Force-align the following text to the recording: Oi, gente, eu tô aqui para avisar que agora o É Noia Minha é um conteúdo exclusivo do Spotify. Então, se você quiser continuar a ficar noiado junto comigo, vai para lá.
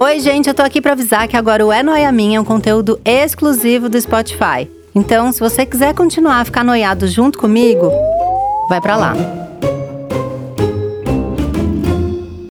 Oi, 0.00 0.18
gente, 0.18 0.48
eu 0.48 0.54
tô 0.54 0.62
aqui 0.62 0.80
para 0.80 0.92
avisar 0.92 1.28
que 1.28 1.36
agora 1.36 1.64
o 1.64 1.72
É 1.72 1.82
Noia 1.82 2.10
Minha 2.10 2.38
é 2.38 2.40
um 2.40 2.44
conteúdo 2.44 3.00
exclusivo 3.04 3.88
do 3.88 4.00
Spotify. 4.00 4.68
Então, 4.92 5.30
se 5.30 5.38
você 5.38 5.64
quiser 5.64 5.94
continuar 5.94 6.40
a 6.40 6.44
ficar 6.44 6.64
noiado 6.64 7.06
junto 7.06 7.38
comigo, 7.38 7.90
vai 8.68 8.80
para 8.80 8.96
lá. 8.96 9.43